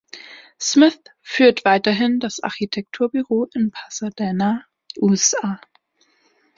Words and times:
Smith 0.59 0.99
führt 1.21 1.63
weiterhin 1.63 2.19
das 2.19 2.41
Architekturbüro 2.41 3.47
in 3.53 3.69
Pasadena, 3.69 4.65
USA. 4.97 5.59